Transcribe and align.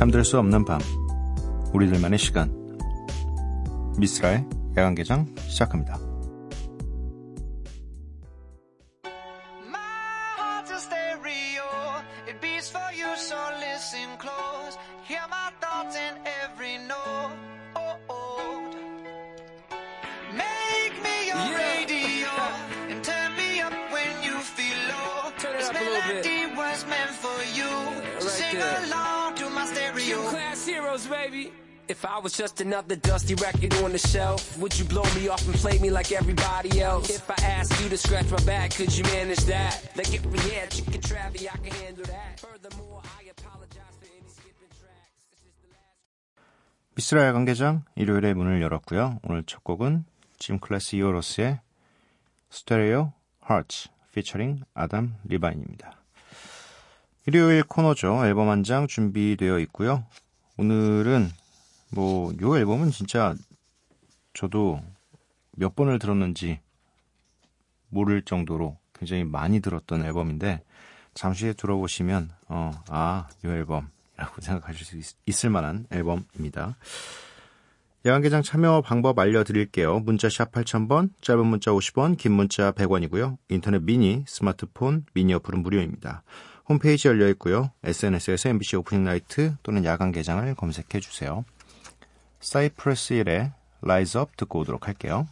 잠들 0.00 0.24
수 0.24 0.38
없는 0.38 0.64
밤. 0.64 0.80
우리들만의 1.74 2.18
시간. 2.18 2.50
미스라의 3.98 4.46
야간개장 4.74 5.26
시작합니다. 5.46 5.98
If 31.90 32.04
I 32.04 32.20
was 32.20 32.34
just 32.34 32.60
another 32.60 32.94
dusty 32.94 33.34
record 33.34 33.74
on 33.82 33.90
the 33.90 33.98
shelf, 33.98 34.56
would 34.58 34.78
you 34.78 34.84
blow 34.84 35.02
me 35.16 35.26
off 35.28 35.44
and 35.44 35.54
play 35.56 35.76
me 35.80 35.90
like 35.90 36.12
everybody 36.12 36.80
else? 36.80 37.10
If 37.10 37.28
I 37.28 37.34
asked 37.44 37.82
you 37.82 37.88
to 37.88 37.96
scratch 37.96 38.30
my 38.30 38.38
back, 38.44 38.70
could 38.76 38.96
you 38.96 39.02
manage 39.04 39.44
that? 39.46 39.90
Like 39.96 40.14
if 40.14 40.24
we 40.26 40.38
had 40.54 40.70
chicken 40.70 41.00
travi, 41.00 41.48
I 41.52 41.56
can 41.58 41.72
handle 41.82 42.04
that. 42.04 42.38
Furthermore, 42.38 43.02
I 43.18 43.30
apologize 43.30 43.96
for 43.98 44.06
any 44.06 44.28
skipping 44.28 44.70
tracks. 44.78 45.26
미스라의 46.94 47.32
관계장 47.32 47.82
일요일에 47.96 48.34
문을 48.34 48.62
열었고요. 48.62 49.18
오늘 49.24 49.42
첫 49.44 49.64
곡은 49.64 50.04
짐 50.38 50.60
클래스 50.60 50.94
이오로스의 50.94 51.60
스테레오 52.50 53.12
하츠 53.40 53.88
피처링 54.14 54.62
아담 54.74 55.16
리바인입니다. 55.24 55.99
일요일 57.30 57.62
코너죠. 57.62 58.26
앨범 58.26 58.48
한 58.48 58.64
장 58.64 58.88
준비되어 58.88 59.60
있고요. 59.60 60.04
오늘은 60.56 61.30
뭐, 61.90 62.32
요 62.42 62.56
앨범은 62.58 62.90
진짜 62.90 63.36
저도 64.34 64.82
몇 65.52 65.76
번을 65.76 66.00
들었는지 66.00 66.58
모를 67.88 68.22
정도로 68.22 68.78
굉장히 68.94 69.22
많이 69.22 69.60
들었던 69.60 70.04
앨범인데, 70.04 70.64
잠시 71.14 71.44
후에 71.44 71.52
들어보시면, 71.52 72.30
어, 72.48 72.72
아, 72.88 73.28
요 73.44 73.52
앨범이라고 73.52 73.86
생각하실 74.42 75.02
수 75.04 75.14
있, 75.24 75.44
을 75.44 75.50
만한 75.50 75.86
앨범입니다. 75.92 76.76
야간개장 78.06 78.42
참여 78.42 78.82
방법 78.84 79.20
알려드릴게요. 79.20 80.00
문자샵 80.00 80.50
8000번, 80.50 81.10
짧은 81.20 81.46
문자 81.46 81.70
50원, 81.70 82.16
긴 82.16 82.32
문자 82.32 82.72
100원이고요. 82.72 83.36
인터넷 83.50 83.82
미니, 83.84 84.24
스마트폰, 84.26 85.04
미니 85.14 85.32
어플은 85.34 85.62
무료입니다. 85.62 86.24
홈페이지 86.69 87.07
열려 87.07 87.27
있고요. 87.29 87.71
SNS에서 87.83 88.49
MBC 88.49 88.77
오프닝 88.77 89.03
나이트 89.03 89.55
또는 89.63 89.85
야간개장을 89.85 90.55
검색해 90.55 90.99
주세요. 90.99 91.45
사이프러스 92.39 93.15
1의 93.15 93.53
Rise 93.81 94.19
Up 94.19 94.31
듣고 94.37 94.59
오도록 94.59 94.87
할게요. 94.87 95.27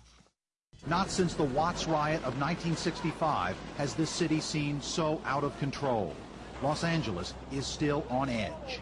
Not 0.85 1.09
since 1.09 1.35
the 1.35 1.47
Watts 1.47 1.87
riot 1.87 2.23
of 2.25 2.35
1965 2.37 3.55
has 3.77 3.95
this 3.95 4.11
city 4.11 4.39
seemed 4.39 4.83
so 4.83 5.21
out 5.25 5.45
of 5.45 5.57
control. 5.57 6.13
Los 6.61 6.83
Angeles 6.83 7.33
is 7.51 7.65
still 7.65 8.03
on 8.09 8.29
edge. 8.29 8.81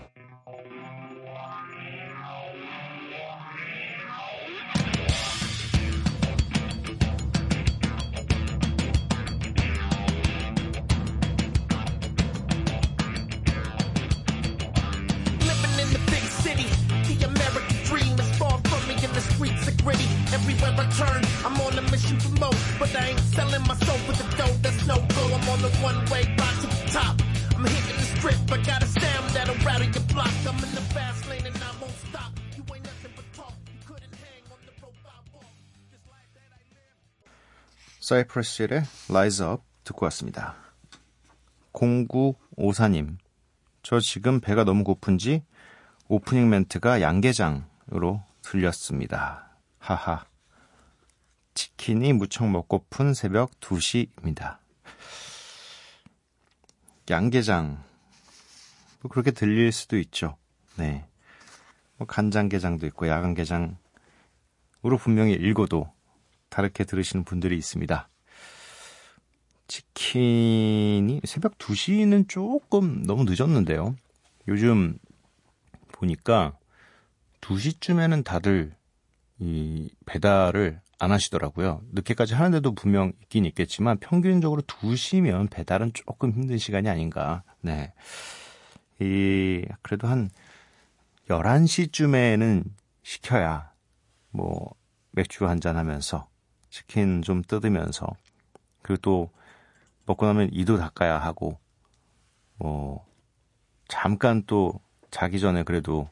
사이프러스의 38.16 38.82
Rise 39.10 39.46
Up 39.46 39.62
듣고 39.84 40.06
왔습니다. 40.06 40.54
0954님, 41.74 43.18
저 43.82 44.00
지금 44.00 44.40
배가 44.40 44.64
너무 44.64 44.84
고픈지 44.84 45.42
오프닝 46.08 46.48
멘트가 46.48 47.02
양계장으로 47.02 48.22
들렸습니다. 48.40 49.50
하하. 49.78 50.24
치킨이 51.52 52.14
무척 52.14 52.48
먹고픈 52.48 53.12
새벽 53.12 53.50
2시입니다. 53.60 54.58
양계장. 57.10 57.84
뭐 59.02 59.10
그렇게 59.10 59.30
들릴 59.30 59.72
수도 59.72 59.98
있죠. 59.98 60.36
네. 60.76 61.06
뭐 61.98 62.06
간장게장도 62.06 62.86
있고 62.86 63.08
야간게장으로 63.08 63.76
분명히 64.98 65.34
읽어도 65.34 65.95
다르게 66.48 66.84
들으시는 66.84 67.24
분들이 67.24 67.56
있습니다. 67.56 68.08
치킨이 69.68 71.20
새벽 71.24 71.58
2시는 71.58 72.28
조금 72.28 73.02
너무 73.02 73.24
늦었는데요. 73.24 73.96
요즘 74.48 74.98
보니까 75.92 76.56
2시쯤에는 77.40 78.24
다들 78.24 78.74
이 79.38 79.90
배달을 80.06 80.80
안 80.98 81.12
하시더라고요. 81.12 81.82
늦게까지 81.92 82.34
하는데도 82.34 82.74
분명 82.74 83.12
있긴 83.22 83.44
있겠지만 83.46 83.98
평균적으로 83.98 84.62
2시면 84.62 85.50
배달은 85.50 85.92
조금 85.92 86.32
힘든 86.32 86.56
시간이 86.58 86.88
아닌가. 86.88 87.42
네. 87.60 87.92
이 89.00 89.62
그래도 89.82 90.08
한 90.08 90.30
11시쯤에는 91.28 92.64
시켜야 93.02 93.72
뭐 94.30 94.74
맥주 95.10 95.46
한 95.46 95.60
잔 95.60 95.76
하면서 95.76 96.28
치킨 96.70 97.22
좀 97.22 97.42
뜯으면서 97.42 98.08
그리고 98.82 99.00
또 99.02 99.30
먹고 100.06 100.26
나면 100.26 100.50
이도 100.52 100.78
닦아야 100.78 101.18
하고 101.18 101.58
뭐 102.56 103.04
잠깐 103.88 104.42
또 104.46 104.80
자기 105.10 105.40
전에 105.40 105.62
그래도 105.62 106.08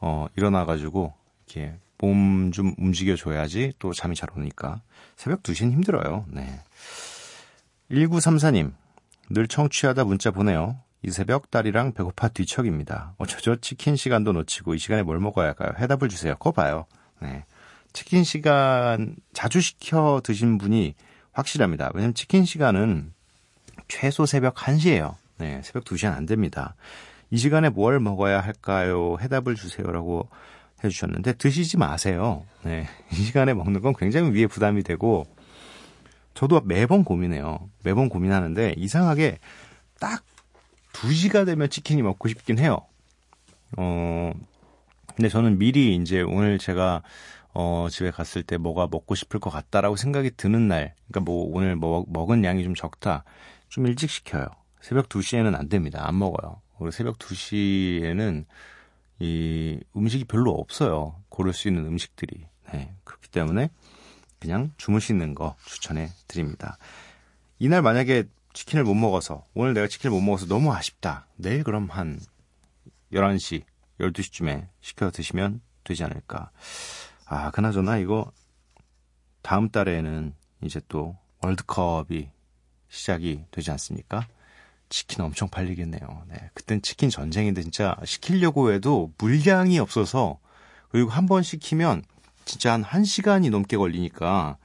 어 0.00 0.26
일어나 0.36 0.64
가지고 0.64 1.14
이렇게 1.46 1.78
몸 1.98 2.50
좀 2.52 2.74
움직여 2.78 3.16
줘야지 3.16 3.72
또 3.78 3.92
잠이 3.92 4.14
잘 4.14 4.30
오니까 4.36 4.80
새벽 5.16 5.42
2시는 5.42 5.72
힘들어요. 5.72 6.24
네. 6.28 6.60
1934님 7.90 8.72
늘 9.30 9.48
청취하다 9.48 10.04
문자 10.04 10.30
보내요. 10.30 10.78
이 11.02 11.10
새벽 11.10 11.50
딸이랑 11.50 11.92
배고파 11.92 12.28
뒤척입니다. 12.28 13.14
어쩌죠? 13.18 13.56
치킨 13.56 13.96
시간도 13.96 14.32
놓치고 14.32 14.74
이 14.74 14.78
시간에 14.78 15.02
뭘 15.02 15.18
먹어야 15.18 15.48
할까요? 15.48 15.72
해답을 15.78 16.08
주세요. 16.08 16.34
그거 16.34 16.52
봐요. 16.52 16.86
네. 17.20 17.44
치킨 17.96 18.24
시간 18.24 19.16
자주 19.32 19.62
시켜 19.62 20.20
드신 20.22 20.58
분이 20.58 20.94
확실합니다. 21.32 21.90
왜냐면 21.94 22.12
치킨 22.12 22.44
시간은 22.44 23.14
최소 23.88 24.26
새벽 24.26 24.54
1시예요. 24.54 25.14
네, 25.38 25.62
새벽 25.64 25.84
2시는 25.84 26.12
안 26.12 26.26
됩니다. 26.26 26.76
이 27.30 27.38
시간에 27.38 27.70
뭘 27.70 27.98
먹어야 27.98 28.40
할까요? 28.40 29.16
해답을 29.18 29.54
주세요라고 29.54 30.28
해 30.84 30.90
주셨는데 30.90 31.32
드시지 31.38 31.78
마세요. 31.78 32.44
네, 32.64 32.86
이 33.12 33.14
시간에 33.14 33.54
먹는 33.54 33.80
건 33.80 33.94
굉장히 33.98 34.30
위에 34.30 34.46
부담이 34.46 34.82
되고 34.82 35.26
저도 36.34 36.60
매번 36.66 37.02
고민해요. 37.02 37.70
매번 37.82 38.10
고민하는데 38.10 38.74
이상하게 38.76 39.38
딱 39.98 40.22
2시가 40.92 41.46
되면 41.46 41.70
치킨이 41.70 42.02
먹고 42.02 42.28
싶긴 42.28 42.58
해요. 42.58 42.78
어, 43.78 44.34
근데 45.14 45.30
저는 45.30 45.56
미리 45.56 45.96
이제 45.96 46.20
오늘 46.20 46.58
제가 46.58 47.02
어, 47.58 47.88
집에 47.90 48.10
갔을 48.10 48.42
때 48.42 48.58
뭐가 48.58 48.86
먹고 48.90 49.14
싶을 49.14 49.40
것 49.40 49.48
같다라고 49.48 49.96
생각이 49.96 50.32
드는 50.36 50.68
날, 50.68 50.94
그러니까 51.08 51.20
뭐 51.20 51.48
오늘 51.50 51.74
뭐, 51.74 52.04
먹은 52.06 52.44
양이 52.44 52.62
좀 52.62 52.74
적다, 52.74 53.24
좀 53.70 53.86
일찍 53.86 54.10
시켜요. 54.10 54.46
새벽 54.82 55.08
2시에는 55.08 55.54
안 55.54 55.70
됩니다. 55.70 56.06
안 56.06 56.18
먹어요. 56.18 56.60
그리고 56.76 56.90
새벽 56.90 57.18
2시에는 57.18 58.44
이 59.20 59.80
음식이 59.96 60.26
별로 60.26 60.52
없어요. 60.52 61.22
고를 61.30 61.54
수 61.54 61.68
있는 61.68 61.86
음식들이. 61.86 62.46
네. 62.74 62.94
그렇기 63.04 63.30
때문에 63.30 63.70
그냥 64.38 64.72
주무시는 64.76 65.34
거 65.34 65.56
추천해 65.64 66.10
드립니다. 66.28 66.76
이날 67.58 67.80
만약에 67.80 68.24
치킨을 68.52 68.84
못 68.84 68.92
먹어서, 68.92 69.44
오늘 69.54 69.72
내가 69.72 69.88
치킨을 69.88 70.14
못 70.14 70.20
먹어서 70.20 70.44
너무 70.44 70.74
아쉽다. 70.74 71.26
내일 71.36 71.64
그럼 71.64 71.88
한 71.88 72.20
11시, 73.14 73.62
12시쯤에 73.98 74.68
시켜 74.82 75.10
드시면 75.10 75.62
되지 75.84 76.04
않을까. 76.04 76.50
아, 77.26 77.50
그나저나 77.50 77.98
이거 77.98 78.30
다음 79.42 79.68
달에는 79.68 80.34
이제 80.62 80.80
또 80.88 81.16
월드컵이 81.42 82.28
시작이 82.88 83.44
되지 83.50 83.70
않습니까? 83.72 84.26
치킨 84.88 85.24
엄청 85.24 85.48
팔리겠네요. 85.48 86.00
네. 86.28 86.50
그땐 86.54 86.80
치킨 86.82 87.10
전쟁인데 87.10 87.62
진짜 87.62 87.96
시키려고 88.04 88.72
해도 88.72 89.12
물량이 89.18 89.78
없어서 89.80 90.38
그리고 90.90 91.10
한 91.10 91.26
번 91.26 91.42
시키면 91.42 92.02
진짜 92.44 92.72
한 92.72 92.84
1시간이 92.84 93.50
넘게 93.50 93.76
걸리니까 93.76 94.56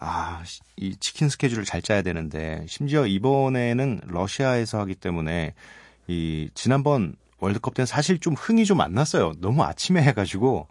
아, 0.00 0.42
이 0.76 0.96
치킨 0.96 1.28
스케줄을 1.28 1.64
잘 1.64 1.82
짜야 1.82 2.00
되는데 2.02 2.64
심지어 2.68 3.06
이번에는 3.06 4.00
러시아에서 4.06 4.78
하기 4.80 4.94
때문에 4.94 5.54
이 6.06 6.48
지난번 6.54 7.16
월드컵 7.40 7.74
때는 7.74 7.86
사실 7.86 8.18
좀 8.18 8.32
흥이 8.34 8.64
좀 8.64 8.80
안 8.80 8.94
났어요. 8.94 9.34
너무 9.38 9.62
아침에 9.64 10.02
해가지고 10.02 10.68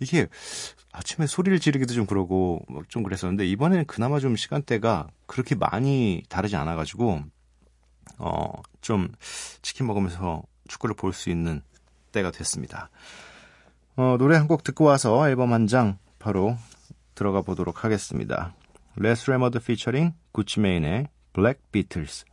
이게 0.00 0.28
아침에 0.92 1.26
소리를 1.26 1.58
지르기도 1.60 1.94
좀 1.94 2.06
그러고 2.06 2.60
좀 2.88 3.02
그랬었는데 3.02 3.46
이번에는 3.46 3.84
그나마 3.86 4.20
좀 4.20 4.36
시간대가 4.36 5.08
그렇게 5.26 5.54
많이 5.54 6.22
다르지 6.28 6.56
않아가지고 6.56 7.20
어, 8.18 8.52
좀 8.80 9.08
치킨 9.62 9.86
먹으면서 9.86 10.42
축구를 10.68 10.94
볼 10.96 11.12
수 11.12 11.30
있는 11.30 11.62
때가 12.12 12.30
됐습니다. 12.30 12.90
어, 13.96 14.16
노래 14.18 14.36
한 14.36 14.46
곡 14.48 14.62
듣고 14.64 14.84
와서 14.84 15.28
앨범 15.28 15.52
한 15.52 15.66
장 15.66 15.98
바로 16.18 16.56
들어가 17.14 17.42
보도록 17.42 17.84
하겠습니다. 17.84 18.54
Rae 18.96 19.30
Sremmurd 19.30 19.60
featuring 19.60 20.12
Gucci 20.32 20.67
Mane의 20.67 21.08
Black 21.32 21.70
Beatles 21.72 22.24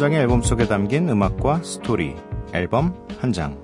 장의 0.00 0.18
앨범 0.18 0.40
속에 0.40 0.66
담긴 0.66 1.10
음악과 1.10 1.62
스토리 1.62 2.16
앨범 2.54 3.06
한 3.18 3.34
장. 3.34 3.62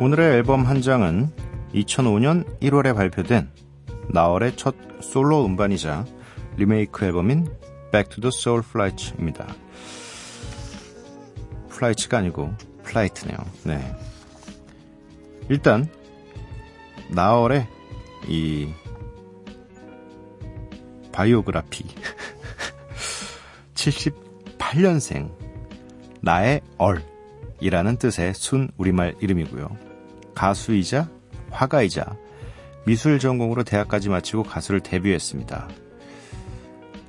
오늘의 0.00 0.34
앨범 0.34 0.64
한 0.64 0.82
장은 0.82 1.30
2005년 1.72 2.44
1월에 2.58 2.96
발표된 2.96 3.48
나얼의 4.08 4.56
첫 4.56 4.74
솔로 5.00 5.46
음반이자 5.46 6.04
리메이크 6.56 7.04
앨범인 7.04 7.46
Back 7.92 8.16
to 8.16 8.20
the 8.20 8.32
Soul 8.34 8.64
Flight입니다. 8.68 9.46
Flights가 11.68 12.18
아니고 12.18 12.52
Flight네요. 12.82 13.38
네. 13.62 13.96
일단 15.48 15.86
나월의 17.08 17.68
이 18.26 18.72
바이오그라피 21.18 21.84
78년생 23.74 25.32
나의 26.22 26.60
얼이라는 26.78 27.96
뜻의 27.96 28.34
순 28.34 28.68
우리말 28.76 29.16
이름이고요. 29.20 29.68
가수이자 30.34 31.08
화가이자 31.50 32.16
미술 32.86 33.18
전공으로 33.18 33.64
대학까지 33.64 34.08
마치고 34.08 34.44
가수를 34.44 34.80
데뷔했습니다. 34.80 35.68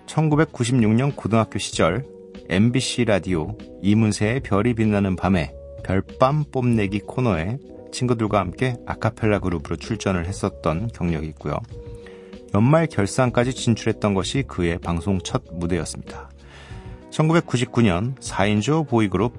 1996년 0.07 1.15
고등학교 1.15 1.59
시절 1.59 2.03
MBC 2.49 3.05
라디오 3.05 3.55
이문세의 3.83 4.39
별이 4.39 4.73
빛나는 4.73 5.17
밤에 5.17 5.53
별밤 5.83 6.45
뽐내기 6.45 7.01
코너에 7.01 7.59
친구들과 7.91 8.39
함께 8.39 8.75
아카펠라 8.87 9.37
그룹으로 9.37 9.75
출전을 9.75 10.25
했었던 10.25 10.87
경력이 10.87 11.27
있고요. 11.27 11.59
연말 12.55 12.87
결산까지 12.87 13.53
진출했던 13.53 14.13
것이 14.13 14.43
그의 14.43 14.79
방송 14.79 15.19
첫 15.19 15.43
무대였습니다. 15.51 16.29
1999년 17.11 18.15
4인조 18.19 18.87
보이그룹 18.87 19.35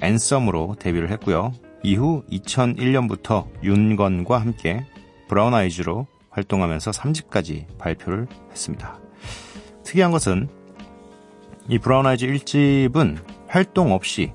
앤썸으로 0.00 0.76
데뷔를 0.78 1.10
했고요. 1.10 1.52
이후 1.82 2.22
2001년부터 2.30 3.46
윤건과 3.62 4.38
함께 4.38 4.86
브라운 5.28 5.54
아이즈로 5.54 6.06
활동하면서 6.30 6.90
3집까지 6.90 7.78
발표를 7.78 8.26
했습니다. 8.50 8.98
특이한 9.84 10.10
것은 10.10 10.48
이 11.68 11.78
브라운 11.78 12.06
아이즈 12.06 12.26
1집은 12.26 13.18
활동 13.46 13.92
없이 13.92 14.32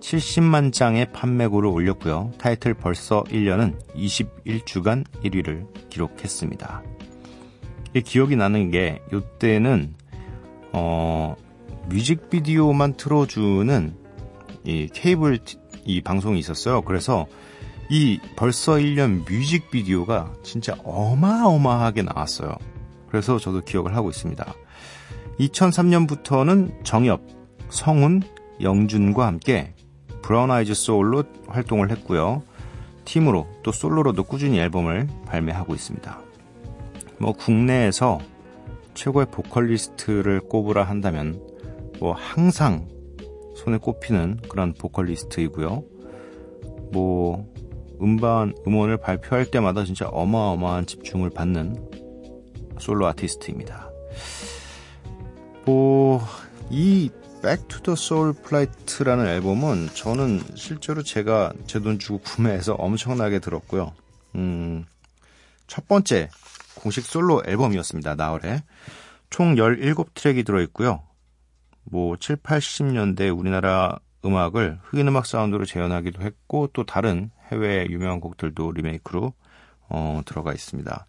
70만 0.00 0.72
장의 0.72 1.12
판매고를 1.12 1.68
올렸고요. 1.68 2.32
타이틀 2.38 2.74
벌써 2.74 3.22
1년은 3.24 3.78
21주간 3.94 5.04
1위를 5.22 5.66
기록했습니다. 5.88 6.82
이 7.94 8.00
기억이 8.00 8.36
나는 8.36 8.70
게 8.70 9.02
이때는 9.12 9.94
어 10.72 11.34
뮤직비디오만 11.88 12.94
틀어주는 12.94 13.94
이 14.64 14.88
케이블 14.92 15.38
티- 15.38 15.58
이 15.84 16.00
방송이 16.00 16.38
있었어요. 16.38 16.82
그래서 16.82 17.26
이 17.90 18.20
벌써 18.36 18.74
1년 18.74 19.28
뮤직비디오가 19.30 20.32
진짜 20.42 20.74
어마어마하게 20.84 22.02
나왔어요. 22.02 22.54
그래서 23.08 23.38
저도 23.38 23.60
기억을 23.62 23.94
하고 23.96 24.08
있습니다. 24.08 24.54
2003년부터는 25.40 26.84
정엽, 26.84 27.20
성훈, 27.68 28.22
영준과 28.60 29.26
함께 29.26 29.74
브라운 30.22 30.50
아이즈 30.50 30.74
소울로 30.74 31.24
활동을 31.48 31.90
했고요. 31.90 32.42
팀으로 33.04 33.48
또 33.62 33.72
솔로로도 33.72 34.24
꾸준히 34.24 34.58
앨범을 34.60 35.08
발매하고 35.26 35.74
있습니다. 35.74 36.18
뭐 37.22 37.32
국내에서 37.32 38.18
최고의 38.94 39.26
보컬리스트를 39.30 40.40
꼽으라 40.40 40.82
한다면 40.82 41.40
뭐 42.00 42.12
항상 42.14 42.88
손에 43.54 43.78
꼽히는 43.78 44.40
그런 44.48 44.74
보컬리스트이고요. 44.74 45.84
뭐 46.90 47.48
음반 48.02 48.52
음원을 48.66 48.96
발표할 48.96 49.52
때마다 49.52 49.84
진짜 49.84 50.08
어마어마한 50.08 50.86
집중을 50.86 51.30
받는 51.30 51.76
솔로 52.80 53.06
아티스트입니다. 53.06 53.88
뭐이 55.64 57.08
Back 57.40 57.68
to 57.68 57.80
the 57.82 57.92
Soul 57.92 58.34
Flight라는 58.36 59.28
앨범은 59.28 59.90
저는 59.94 60.42
실제로 60.56 61.04
제가 61.04 61.52
제 61.68 61.78
돈 61.78 62.00
주고 62.00 62.18
구매해서 62.18 62.74
엄청나게 62.74 63.38
들었고요. 63.38 63.92
음, 64.34 64.84
첫 65.68 65.86
번째 65.86 66.28
공식 66.76 67.04
솔로 67.04 67.42
앨범이었습니다. 67.46 68.14
나월에. 68.14 68.62
총 69.30 69.54
17트랙이 69.54 70.44
들어있고요. 70.44 71.02
뭐 71.84 72.16
7, 72.16 72.36
80년대 72.36 73.36
우리나라 73.36 73.98
음악을 74.24 74.78
흑인 74.82 75.08
음악 75.08 75.26
사운드로 75.26 75.64
재현하기도 75.64 76.22
했고 76.22 76.68
또 76.72 76.84
다른 76.84 77.30
해외 77.50 77.86
유명한 77.88 78.20
곡들도 78.20 78.72
리메이크로 78.72 79.32
어, 79.88 80.20
들어가 80.24 80.52
있습니다. 80.52 81.06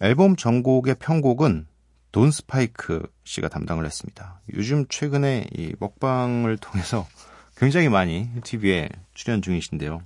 앨범 0.00 0.36
전곡의 0.36 0.96
편곡은 0.98 1.66
돈 2.12 2.30
스파이크 2.30 3.02
씨가 3.24 3.48
담당을 3.48 3.84
했습니다. 3.84 4.40
요즘 4.54 4.86
최근에 4.88 5.46
이 5.52 5.74
먹방을 5.80 6.58
통해서 6.58 7.06
굉장히 7.56 7.88
많이 7.88 8.30
TV에 8.44 8.88
출연 9.14 9.42
중이신데요. 9.42 10.00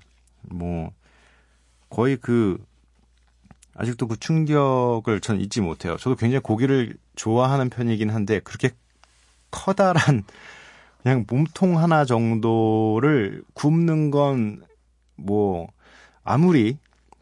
뭐 0.51 0.91
거의 1.91 2.17
그 2.17 2.65
아직도 3.79 4.09
그 4.09 4.19
충격을 4.19 5.21
전 5.21 5.41
잊지 5.41 5.61
못해요. 5.61 5.97
저도 5.97 6.17
굉장히 6.17 6.43
고기를 6.43 6.97
좋아하는 7.17 7.71
편이긴 7.71 8.11
한데 8.11 8.41
그렇게 8.41 8.71
커다란 9.51 10.25
그냥 11.03 11.25
몸통 11.29 11.79
하나 11.79 12.05
정도를 12.05 13.43
굽는 13.55 14.11
건 14.11 14.69
뭐 15.19 15.69
아무리 16.25 16.79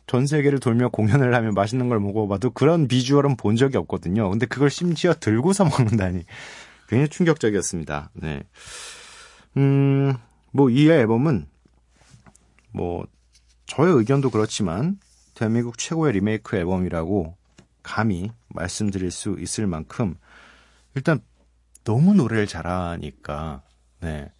전 0.06 0.26
세계를 0.26 0.60
돌며 0.60 0.90
공연을 0.90 1.34
하며 1.34 1.50
맛있는 1.52 1.88
걸 1.88 1.98
먹어봐도 1.98 2.50
그런 2.50 2.86
비주얼은 2.86 3.36
본 3.36 3.56
적이 3.56 3.78
없거든요. 3.78 4.30
근데 4.30 4.46
그걸 4.46 4.70
심지어 4.70 5.14
들고서 5.14 5.64
먹는다니 5.66 6.24
굉장히 6.88 7.08
충격적이었습니다. 7.08 8.10
네. 8.14 8.42
음, 9.56 10.14
뭐 10.52 10.70
이 10.70 10.88
앨범은 10.88 11.46
뭐 12.72 13.06
저의 13.66 13.94
의견도 13.94 14.30
그렇지만 14.30 14.98
대한민국 15.36 15.76
최고의 15.76 16.14
리메이크 16.14 16.56
앨범이라고 16.56 17.36
감히 17.82 18.30
말씀드릴 18.48 19.10
수 19.10 19.36
있을 19.38 19.66
만큼 19.66 20.16
일단 20.94 21.20
너무 21.84 22.14
노래를 22.14 22.46
잘하니까 22.46 23.62
네. 24.00 24.32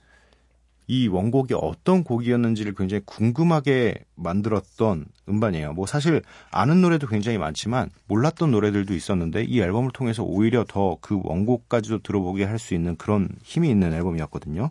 이 0.88 1.08
원곡이 1.08 1.52
어떤 1.54 2.02
곡이었는지를 2.02 2.74
굉장히 2.74 3.02
궁금하게 3.04 4.04
만들었던 4.14 5.04
음반이에요. 5.28 5.74
뭐 5.74 5.84
사실 5.84 6.22
아는 6.50 6.80
노래도 6.80 7.06
굉장히 7.08 7.38
많지만 7.38 7.90
몰랐던 8.06 8.50
노래들도 8.52 8.94
있었는데 8.94 9.42
이 9.44 9.60
앨범을 9.60 9.90
통해서 9.92 10.22
오히려 10.22 10.64
더 10.64 10.96
그 11.02 11.20
원곡까지도 11.22 11.98
들어보게 11.98 12.44
할 12.44 12.58
수 12.58 12.74
있는 12.74 12.96
그런 12.96 13.28
힘이 13.42 13.68
있는 13.68 13.92
앨범이었거든요. 13.92 14.70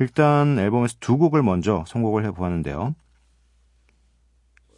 일단 0.00 0.58
앨범에서 0.58 0.96
두 0.98 1.16
곡을 1.16 1.42
먼저 1.42 1.84
선곡을 1.86 2.24
해보았는데요. 2.24 2.94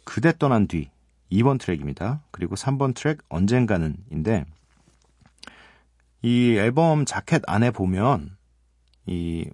그대 0.05 0.31
떠난 0.37 0.67
뒤 0.67 0.89
2번 1.31 1.59
트랙입니다. 1.59 2.21
그리고 2.31 2.55
3번 2.55 2.95
트랙 2.95 3.19
언젠가는인데 3.27 4.45
이 6.21 6.55
앨범 6.55 7.05
자켓 7.05 7.41
안에 7.47 7.71
보면 7.71 8.37
이 9.05 9.49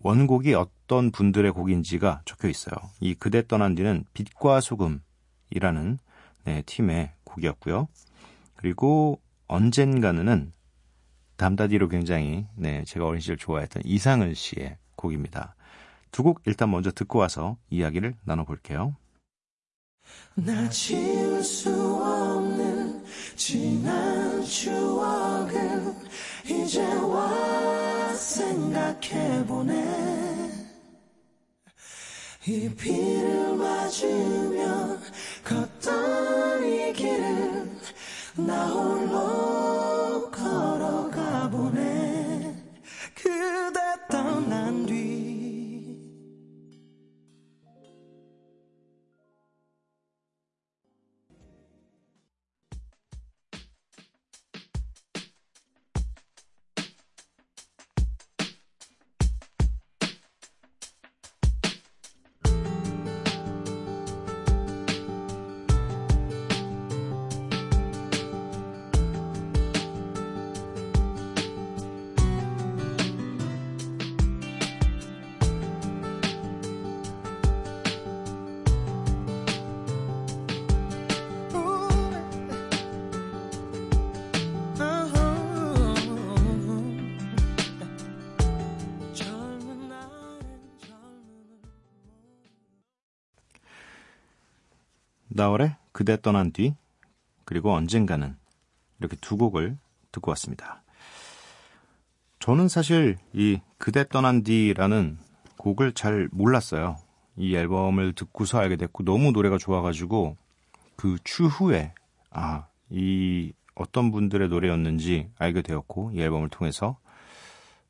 원곡이 0.00 0.54
어떤 0.54 1.10
분들의 1.10 1.52
곡인지가 1.52 2.22
적혀 2.24 2.48
있어요. 2.48 2.74
이 3.00 3.14
그대 3.14 3.46
떠난 3.46 3.74
뒤는 3.74 4.04
빛과 4.12 4.60
소금이라는 4.60 5.98
네, 6.44 6.62
팀의 6.66 7.12
곡이었고요. 7.24 7.88
그리고 8.54 9.20
언젠가는 9.48 10.52
담다디로 11.36 11.88
굉장히 11.88 12.46
네, 12.54 12.84
제가 12.84 13.06
어린 13.06 13.20
시절 13.20 13.36
좋아했던 13.36 13.82
이상은 13.84 14.34
씨의 14.34 14.76
곡입니다. 14.96 15.54
두 16.12 16.22
곡 16.22 16.40
일단 16.46 16.70
먼저 16.70 16.90
듣고 16.90 17.18
와서 17.18 17.58
이야기를 17.68 18.14
나눠볼게요. 18.24 18.96
나 20.34 20.68
지울 20.68 21.42
수 21.42 21.70
없는 21.70 23.02
지난 23.36 24.44
추억을 24.44 25.94
이제 26.44 26.84
와 26.84 28.14
생각해보네. 28.14 29.76
이 32.48 32.68
비를 32.76 33.56
맞으며 33.56 34.98
걷던 35.42 36.64
이 36.64 36.92
길을 36.92 37.70
나 38.36 38.68
홀로 38.68 39.45
나월의 95.36 95.76
그대 95.92 96.20
떠난 96.20 96.52
뒤 96.52 96.74
그리고 97.44 97.72
언젠가는 97.72 98.36
이렇게 98.98 99.16
두 99.20 99.36
곡을 99.36 99.78
듣고 100.12 100.30
왔습니다. 100.32 100.82
저는 102.38 102.68
사실 102.68 103.18
이 103.32 103.60
그대 103.78 104.06
떠난 104.08 104.42
뒤라는 104.42 105.18
곡을 105.56 105.92
잘 105.92 106.28
몰랐어요. 106.32 106.96
이 107.36 107.54
앨범을 107.54 108.14
듣고서 108.14 108.58
알게 108.58 108.76
됐고 108.76 109.04
너무 109.04 109.32
노래가 109.32 109.58
좋아가지고 109.58 110.36
그 110.96 111.18
추후에 111.22 111.92
아 112.30 112.66
이 112.90 113.52
어떤 113.74 114.10
분들의 114.10 114.48
노래였는지 114.48 115.30
알게 115.38 115.62
되었고 115.62 116.12
이 116.14 116.20
앨범을 116.20 116.48
통해서 116.48 116.98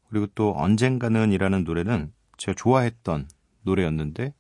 그리고 0.09 0.26
또 0.35 0.55
언젠가는이라는 0.57 1.65
노래는 1.65 2.12
제가 2.38 2.55
좋아했던 2.57 3.29
노래였는데 3.62 4.35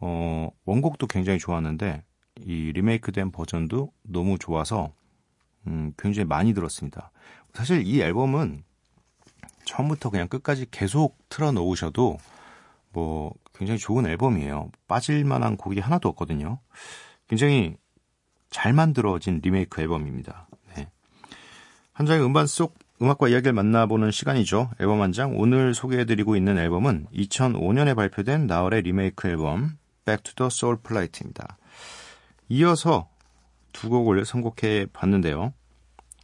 어 0.00 0.50
원곡도 0.64 1.06
굉장히 1.06 1.38
좋았는데 1.38 2.04
이 2.44 2.72
리메이크된 2.72 3.32
버전도 3.32 3.92
너무 4.02 4.38
좋아서 4.38 4.92
음, 5.66 5.92
굉장히 5.98 6.26
많이 6.26 6.54
들었습니다. 6.54 7.10
사실 7.52 7.86
이 7.86 8.00
앨범은 8.00 8.62
처음부터 9.64 10.10
그냥 10.10 10.28
끝까지 10.28 10.66
계속 10.70 11.18
틀어 11.28 11.52
놓으셔도 11.52 12.18
뭐 12.92 13.34
굉장히 13.54 13.78
좋은 13.78 14.06
앨범이에요. 14.06 14.70
빠질 14.86 15.24
만한 15.24 15.56
곡이 15.56 15.80
하나도 15.80 16.08
없거든요. 16.10 16.60
굉장히 17.28 17.76
잘 18.50 18.72
만들어진 18.72 19.40
리메이크 19.42 19.80
앨범입니다. 19.80 20.48
네. 20.76 20.88
한 21.92 22.06
장의 22.06 22.24
음반 22.24 22.46
속 22.46 22.78
음악과 23.02 23.28
이야기를 23.28 23.52
만나보는 23.52 24.10
시간이죠. 24.10 24.70
앨범 24.80 25.02
한 25.02 25.12
장. 25.12 25.38
오늘 25.38 25.74
소개해드리고 25.74 26.36
있는 26.36 26.56
앨범은 26.56 27.08
2005년에 27.12 27.94
발표된 27.94 28.46
나월의 28.46 28.82
리메이크 28.82 29.28
앨범 29.28 29.76
Back 30.04 30.22
to 30.22 30.34
the 30.34 30.46
Soul 30.46 30.78
Flight입니다. 30.84 31.58
이어서 32.48 33.08
두 33.72 33.88
곡을 33.90 34.24
선곡해 34.24 34.86
봤는데요. 34.92 35.52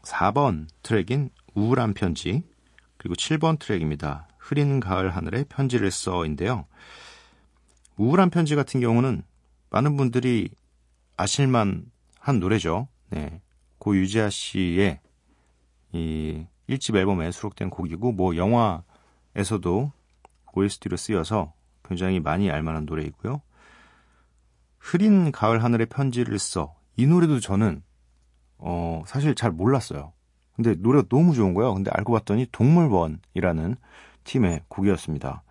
4번 0.03 0.67
트랙인 0.83 1.31
우울한 1.55 1.95
편지 1.95 2.43
그리고 2.97 3.15
7번 3.15 3.59
트랙입니다. 3.59 4.29
흐린 4.39 4.81
가을 4.81 5.11
하늘에 5.11 5.45
편지를 5.45 5.91
써인데요. 5.91 6.67
우울한 7.97 8.31
편지 8.31 8.55
같은 8.55 8.81
경우는 8.81 9.23
많은 9.71 9.97
분들이 9.97 10.51
아실만 11.17 11.91
한 12.19 12.41
노래죠. 12.41 12.89
네. 13.11 13.41
고 13.79 13.97
유지아 13.97 14.31
씨의 14.31 15.01
이 15.93 16.47
1집 16.69 16.97
앨범에 16.97 17.33
수록된 17.33 17.71
곡이고 17.71 18.13
뭐 18.13 18.37
영화에서도 18.37 19.93
OST로 20.55 20.97
쓰여서 20.97 21.53
굉장히 21.85 22.21
많이 22.21 22.51
알만한 22.51 22.85
노래이고요. 22.85 23.41
흐린 24.83 25.31
가을 25.31 25.63
하늘에 25.63 25.85
편지를 25.87 26.39
써. 26.41 26.75
이 26.97 27.07
노래도 27.07 27.39
저는 27.39 27.83
어 28.59 29.03
사실 29.07 29.35
잘 29.37 29.53
몰랐어요. 29.53 30.13
근데 30.57 30.75
노래가 30.75 31.07
너무 31.09 31.35
좋은 31.35 31.55
거예요. 31.55 31.73
근데 31.73 31.91
알고 31.95 32.13
봤더니 32.13 32.49
동물원이라는 32.51 33.77
팀의 34.25 34.63
곡이었습니다. 34.69 35.45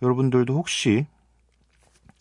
여러분들도 0.00 0.54
혹시 0.54 1.06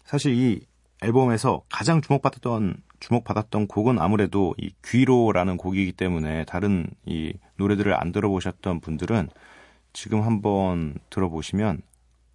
사실 0.04 0.34
이 0.34 0.62
앨범에서 1.02 1.64
가장 1.70 2.02
주목받았던 2.02 2.84
주목받았던 3.00 3.68
곡은 3.68 3.98
아무래도 4.00 4.54
이 4.58 4.72
귀로라는 4.86 5.56
곡이기 5.56 5.94
때문에 5.94 6.44
다른 6.46 6.88
이 7.06 7.34
노래들을 7.56 7.94
안 8.00 8.12
들어보셨던 8.12 8.82
분들은 8.82 9.30
지금 9.94 10.24
한번 10.24 10.96
들어보시면 11.10 11.82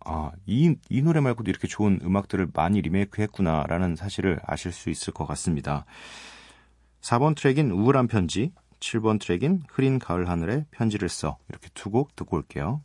아, 0.04 0.32
이, 0.47 0.75
이 0.88 1.02
노래 1.02 1.21
말고도 1.21 1.50
이렇게 1.50 1.68
좋은 1.68 1.99
음악들을 2.02 2.49
많이 2.54 2.80
리메이크 2.80 3.23
했구나라는 3.23 3.97
사실을 3.97 4.40
아실 4.44 4.73
수 4.73 4.90
있을 4.90 5.12
것 5.12 5.26
같습니다. 5.26 5.85
4번 7.00 7.37
트랙인 7.37 7.71
우울한 7.71 8.06
편지, 8.06 8.52
7번 8.80 9.21
트랙인 9.21 9.62
흐린 9.68 9.99
가을 9.99 10.28
하늘에 10.28 10.66
편지를 10.71 11.09
써. 11.09 11.38
이렇게 11.49 11.68
두 11.75 11.90
곡 11.90 12.16
듣고 12.16 12.37
올게요. 12.37 12.82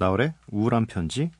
나월의 0.00 0.32
우울한 0.46 0.86
편지 0.86 1.30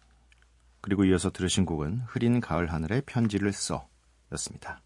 그리고 0.82 1.06
이어서 1.06 1.30
들으신 1.30 1.64
곡은 1.64 2.02
흐린 2.06 2.40
가을 2.40 2.70
하늘에 2.70 3.00
편지를 3.00 3.54
써 3.54 3.88
였습니다. 4.32 4.82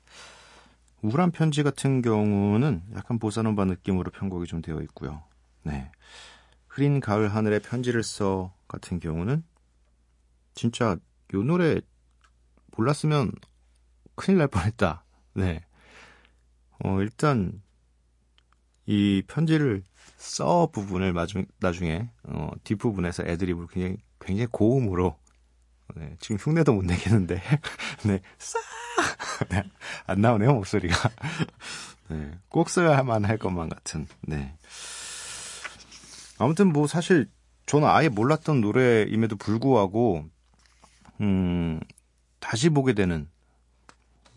우울한 1.03 1.33
편지 1.33 1.65
같은 1.65 2.01
경우는 2.01 2.85
약간 2.95 3.19
보사노바 3.19 3.65
느낌으로 3.65 4.13
편곡이 4.13 4.47
좀 4.47 4.63
되어 4.63 4.81
있고요. 4.83 5.25
네. 5.65 5.91
흐린 6.69 7.01
가을 7.01 7.35
하늘에 7.35 7.59
편지를 7.59 8.05
써 8.05 8.55
같은 8.69 9.01
경우는 9.01 9.43
진짜 10.55 10.97
요 11.35 11.43
노래 11.43 11.81
몰랐으면 12.77 13.33
큰일 14.15 14.39
날 14.39 14.47
뻔했다. 14.47 15.05
네. 15.35 15.65
어, 16.85 17.01
일단 17.01 17.61
이 18.87 19.23
편지를 19.27 19.83
써 20.17 20.69
부분을 20.73 21.13
나중, 21.13 21.45
나중에 21.61 22.09
어, 22.25 22.51
뒷부분에서 22.65 23.25
애드립을 23.27 23.67
굉장히 23.69 23.97
굉장히 24.21 24.49
고음으로 24.51 25.17
네, 25.97 26.17
지금 26.21 26.37
흉내도 26.37 26.73
못 26.73 26.85
내겠는데 26.85 27.41
네, 28.07 28.21
싸 28.39 28.59
네, 29.51 29.63
안 30.07 30.21
나오네요 30.21 30.55
목소리가 30.55 31.11
네, 32.09 32.33
꼭 32.49 32.69
써야만 32.69 33.25
할 33.25 33.39
것만 33.39 33.69
같은 33.69 34.07
네. 34.23 34.57
아무튼 36.39 36.73
뭐 36.73 36.87
사실 36.87 37.29
저는 37.67 37.89
아예 37.89 38.09
몰랐던 38.09 38.61
노래임에도 38.61 39.37
불구하고 39.37 40.25
음 41.21 41.81
다시 42.41 42.69
보게 42.69 42.93
되는 42.93 43.29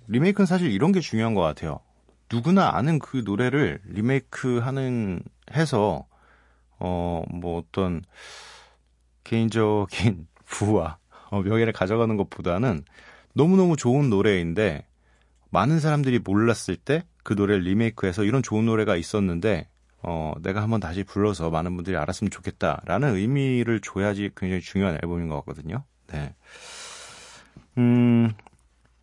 리메이크는 0.08 0.46
사실 0.46 0.72
이런 0.72 0.92
게 0.92 1.00
중요한 1.02 1.34
것 1.34 1.42
같아요. 1.42 1.80
누구나 2.32 2.76
아는 2.76 3.00
그 3.00 3.22
노래를 3.26 3.80
리메이크하는 3.86 5.22
해서 5.56 6.06
어 6.80 7.24
뭐 7.30 7.60
어떤 7.60 8.04
개인적인 9.24 10.28
부와 10.46 10.98
어, 11.30 11.42
명예를 11.42 11.74
가져가는 11.74 12.16
것보다는 12.18 12.84
너무너무 13.34 13.76
좋은 13.76 14.10
노래인데 14.10 14.86
많은 15.50 15.80
사람들이 15.80 16.20
몰랐을 16.20 16.78
때 16.78 17.04
그 17.28 17.34
노래를 17.34 17.64
리메이크해서 17.64 18.24
이런 18.24 18.42
좋은 18.42 18.66
노래가 18.66 18.96
있었는데 18.96 19.68
어, 20.02 20.32
내가 20.42 20.62
한번 20.62 20.80
다시 20.80 21.04
불러서 21.04 21.50
많은 21.50 21.76
분들이 21.76 21.98
알았으면 21.98 22.32
좋겠다라는 22.32 23.16
의미를 23.18 23.82
줘야지 23.82 24.32
굉장히 24.38 24.62
중요한 24.62 24.98
앨범인 25.04 25.28
것 25.28 25.36
같거든요. 25.42 25.84
네. 26.08 26.34
음, 27.78 28.32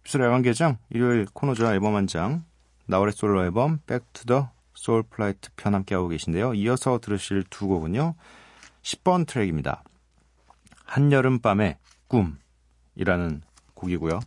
뷰스의 0.04 0.24
야간개장 0.24 0.78
일요일 0.88 1.26
코너죠 1.34 1.70
앨범 1.70 1.96
한 1.96 2.06
장. 2.06 2.46
나얼의 2.86 3.12
솔로 3.12 3.44
앨범 3.44 3.78
Back 3.86 4.15
to 4.15 4.29
the 4.29 4.50
Soul 4.74 5.02
Flight 5.04 5.50
편 5.56 5.74
함께하고 5.74 6.08
계신데요. 6.08 6.54
이어서 6.54 6.98
들으실 6.98 7.44
두 7.48 7.66
곡은요. 7.66 8.14
10번 8.82 9.26
트랙입니다. 9.26 9.82
한여름밤의 10.84 11.78
꿈이라는 12.08 13.42
곡이고요. 13.74 14.20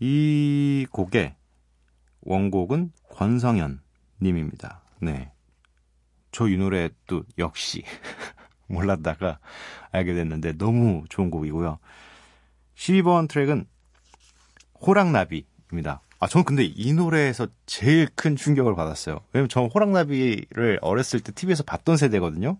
이 0.00 0.86
곡의 0.90 1.34
원곡은 2.22 2.92
권성연 3.10 3.80
님입니다. 4.20 4.82
네. 5.00 5.30
저 6.32 6.48
이 6.48 6.56
노래 6.56 6.90
또 7.06 7.22
역시 7.38 7.84
몰랐다가 8.66 9.38
알게 9.92 10.14
됐는데 10.14 10.54
너무 10.58 11.04
좋은 11.08 11.30
곡이고요. 11.30 11.78
12번 12.74 13.28
트랙은 13.28 13.66
호랑나비입니다. 14.84 16.02
아, 16.24 16.26
저는 16.26 16.46
근데 16.46 16.64
이 16.64 16.94
노래에서 16.94 17.48
제일 17.66 18.08
큰 18.14 18.34
충격을 18.34 18.74
받았어요. 18.74 19.20
왜냐면 19.34 19.50
저는 19.50 19.68
호랑나비를 19.68 20.78
어렸을 20.80 21.20
때 21.20 21.32
TV에서 21.32 21.64
봤던 21.64 21.98
세대거든요. 21.98 22.56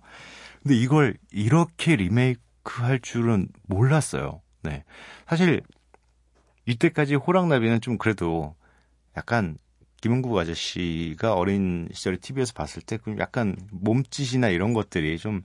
근데 0.63 0.77
이걸 0.77 1.17
이렇게 1.33 1.97
리메이크 1.97 2.43
할 2.83 3.01
줄은 3.01 3.49
몰랐어요. 3.67 4.43
네. 4.65 4.85
사실 5.27 5.63
이때까지 6.67 7.15
호랑나비는 7.15 7.81
좀 7.81 7.97
그래도 7.97 8.55
약간 9.17 9.57
김은국 10.03 10.37
아저씨가 10.37 11.33
어린 11.33 11.89
시절에 11.91 12.19
TV에서 12.19 12.53
봤을 12.53 12.83
때그 12.83 13.17
약간 13.19 13.57
몸짓이나 13.71 14.51
이런 14.51 14.75
것들이 14.75 15.17
좀 15.17 15.43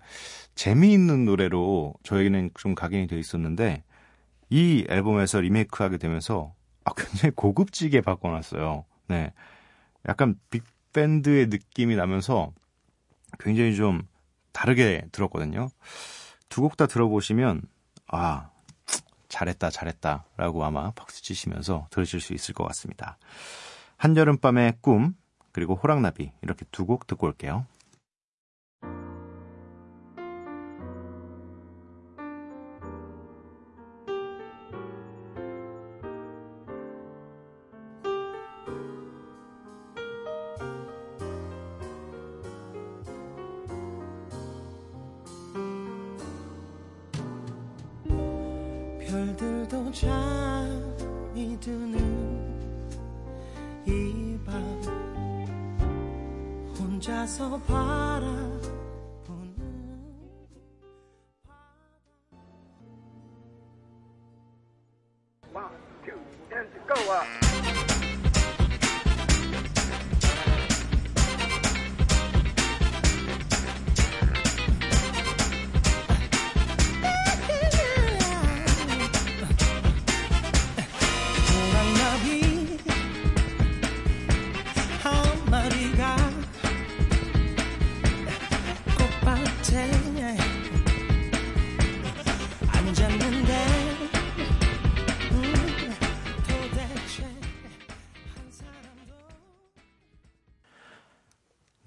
재미있는 0.56 1.24
노래로 1.24 1.94
저에게는 2.04 2.50
좀 2.56 2.76
각인이 2.76 3.08
돼 3.08 3.18
있었는데 3.18 3.82
이 4.50 4.86
앨범에서 4.90 5.40
리메이크하게 5.40 6.00
되면서 6.00 6.54
아, 6.90 6.94
굉장히 6.96 7.32
고급지게 7.36 8.02
바꿔놨어요. 8.02 8.86
네. 9.08 9.34
약간 10.08 10.36
빅밴드의 10.50 11.48
느낌이 11.48 11.96
나면서 11.96 12.52
굉장히 13.40 13.76
좀 13.76 14.02
다르게 14.52 15.06
들었거든요. 15.12 15.70
두 16.50 16.62
곡 16.62 16.78
다 16.78 16.88
들어보시면, 16.88 17.62
아, 18.08 18.50
잘했다, 19.28 19.70
잘했다. 19.70 20.26
라고 20.38 20.66
아마 20.66 20.92
박수 20.92 21.22
치시면서 21.22 21.88
들으실 21.92 22.20
수 22.22 22.34
있을 22.34 22.56
것 22.56 22.64
같습니다. 22.66 23.18
한여름밤의 23.98 24.78
꿈, 24.82 25.14
그리고 25.52 25.76
호랑나비. 25.76 26.32
이렇게 26.42 26.66
두 26.72 26.86
곡 26.86 27.06
듣고 27.06 27.28
올게요. 27.28 27.66
별들도 49.10 49.92
잠이 49.92 51.60
드는 51.60 51.98
이 53.88 54.38
밤. 54.46 54.62
혼자서 56.78 57.60
바라 57.62 58.28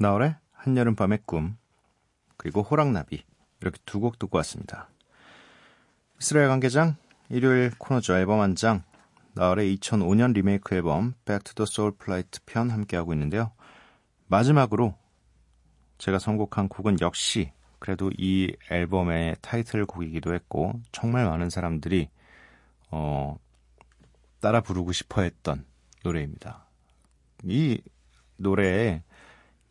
나월의 0.03 0.35
한여름밤의 0.51 1.21
꿈, 1.27 1.57
그리고 2.37 2.63
호랑나비. 2.63 3.23
이렇게 3.61 3.79
두 3.87 4.01
곡 4.01 4.19
듣고 4.19 4.37
왔습니다. 4.39 4.89
이스라엘 6.21 6.49
관계장, 6.49 6.97
일요일 7.29 7.71
코너죠. 7.79 8.17
앨범 8.17 8.41
한 8.41 8.57
장. 8.57 8.83
나월의 9.35 9.77
2005년 9.77 10.33
리메이크 10.33 10.75
앨범 10.75 11.15
Back 11.25 11.45
to 11.45 11.55
the 11.55 11.67
Soul 11.71 11.93
Flight 12.03 12.41
편 12.47 12.69
함께하고 12.71 13.13
있는데요. 13.13 13.53
마지막으로 14.27 14.97
제가 15.99 16.19
선곡한 16.19 16.69
곡은 16.69 16.97
역시 17.01 17.53
그래도 17.79 18.11
이 18.19 18.53
앨범의 18.73 19.37
타이틀곡이기도 19.41 20.35
했고 20.35 20.81
정말 20.91 21.27
많은 21.27 21.49
사람들이 21.49 22.09
어, 22.91 23.39
따라 24.41 24.63
부르고 24.63 24.91
싶어 24.91 25.23
했던 25.23 25.65
노래입니다. 26.03 26.67
이 27.45 27.81
노래에 28.37 29.05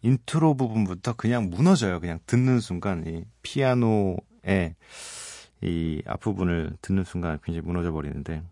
인트로 0.02 0.56
부분부터 0.56 1.14
그냥 1.14 1.50
무너져요. 1.50 2.00
그냥 2.00 2.20
듣는 2.26 2.60
순간 2.60 3.06
이 3.08 3.24
피아노의 3.44 4.76
이 5.62 6.02
앞부분을 6.06 6.78
듣는 6.82 7.04
순간 7.04 7.40
굉장히 7.44 7.66
무너져 7.68 7.92
버리는데 7.92 8.44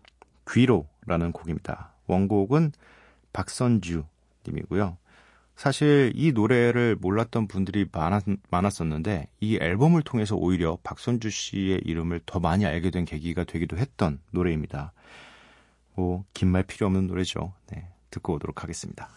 귀로라는 0.50 1.32
곡입니다. 1.32 1.92
원곡은 2.06 2.72
박선주 3.32 4.04
님이고요. 4.46 4.96
사실 5.56 6.12
이 6.14 6.32
노래를 6.32 6.96
몰랐던 6.96 7.46
분들이 7.46 7.86
많았, 7.92 8.22
많았었는데 8.50 9.28
이 9.40 9.58
앨범을 9.60 10.02
통해서 10.02 10.34
오히려 10.36 10.78
박선주 10.82 11.28
씨의 11.30 11.82
이름을 11.84 12.20
더 12.24 12.40
많이 12.40 12.64
알게 12.64 12.90
된 12.90 13.04
계기가 13.04 13.44
되기도 13.44 13.76
했던 13.76 14.20
노래입니다. 14.30 14.92
뭐 15.96 16.24
긴 16.32 16.48
말 16.48 16.62
필요 16.62 16.86
없는 16.86 17.08
노래죠. 17.08 17.52
네, 17.66 17.88
듣고 18.10 18.34
오도록 18.34 18.62
하겠습니다. 18.62 19.10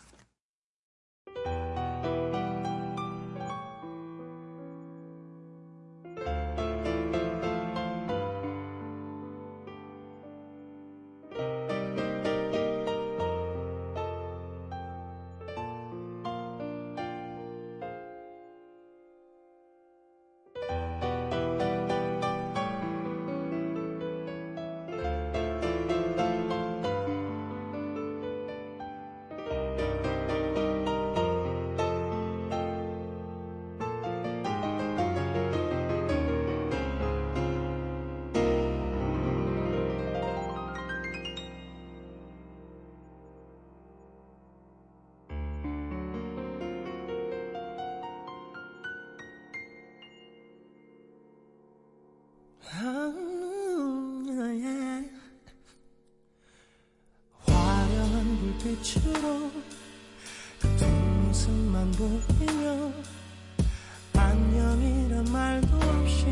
화려한 57.46 58.58
불빛으로 58.58 59.52
그 60.60 60.78
뒷모습만 60.78 61.92
보이며 61.92 62.92
안녕이란 64.16 65.26
말도 65.32 65.78
없이 65.78 66.26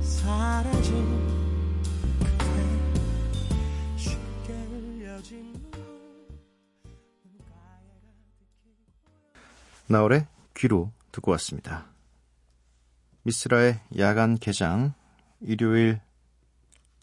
사라진 0.00 1.18
나월의 9.90 10.26
귀로 10.54 10.92
듣고 11.12 11.30
왔습니다. 11.32 11.86
미스라의 13.22 13.80
야간 13.96 14.38
개장 14.38 14.92
일요일 15.40 16.00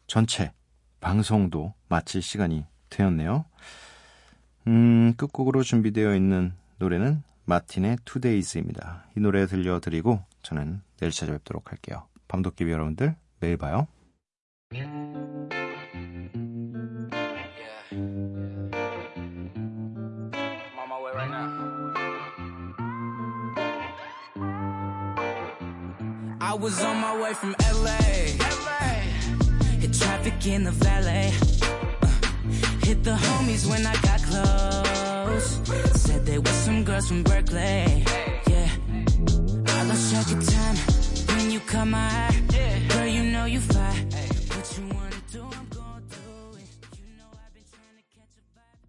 전체 0.08 0.52
방송도 1.00 1.74
마칠 1.88 2.22
시간이 2.22 2.66
되었네요. 2.90 3.46
음, 4.68 5.14
끝곡으로 5.16 5.64
준비되어 5.64 6.16
있는 6.16 6.54
노래는 6.78 7.24
마틴의 7.46 8.00
투데이즈입니다. 8.06 9.06
이 9.16 9.20
노래 9.20 9.46
들려드리고 9.46 10.24
저는 10.42 10.82
내일 10.98 11.12
찾아뵙도록 11.12 11.72
할게요. 11.72 12.08
밤도깨비 12.28 12.72
여러분들 12.72 13.16
매일 13.40 13.58
봐요. 13.58 13.88
Was 26.58 26.82
on 26.84 26.98
my 26.98 27.22
way 27.22 27.34
from 27.34 27.56
LA. 27.84 27.98
Hit 29.80 29.94
traffic 29.94 30.46
in 30.48 30.64
the 30.64 30.72
valet. 30.72 31.34
Uh, 32.02 32.08
hit 32.86 33.04
the 33.04 33.16
homies 33.16 33.70
when 33.70 33.86
I 33.86 33.96
got 34.02 34.22
close. 34.24 35.60
Said 36.02 36.26
they 36.26 36.40
were 36.40 36.58
some 36.66 36.84
girls 36.84 37.08
from 37.08 37.24
Berkeley. 37.24 38.04
Yeah. 38.48 38.70
I 39.68 39.84
lost 39.84 40.12
track 40.12 40.32
of 40.32 40.48
time 40.48 40.78
when 41.36 41.52
you 41.52 41.60
caught 41.60 41.88
my 41.88 41.98
eye. 41.98 42.88
Girl, 42.90 43.08
you 43.08 43.24
know 43.24 43.46
you 43.46 43.60
fine. 43.60 44.15